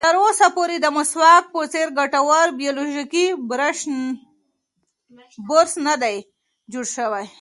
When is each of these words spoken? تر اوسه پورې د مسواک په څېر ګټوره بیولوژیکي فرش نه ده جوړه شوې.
تر 0.03 0.15
اوسه 0.23 0.47
پورې 0.55 0.75
د 0.81 0.87
مسواک 0.97 1.43
په 1.53 1.61
څېر 1.73 1.87
ګټوره 1.99 2.55
بیولوژیکي 2.61 3.25
فرش 5.49 5.71
نه 5.85 5.93
ده 6.01 6.09
جوړه 6.71 6.91
شوې. 6.95 7.25